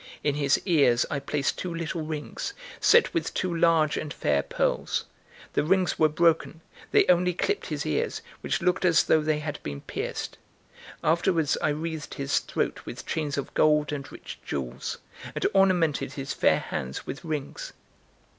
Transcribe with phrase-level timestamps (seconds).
[0.23, 5.05] In his ears I placed two little rings, set with two large and fair pearls;
[5.53, 9.61] the rings were broken; they only clipped his ears, which looked as though they had
[9.61, 10.39] been pierced.
[11.03, 14.97] Afterwards I wreathed his throat with chains of gold and rich jewels,
[15.35, 17.71] and ornamented his fair hands with rings.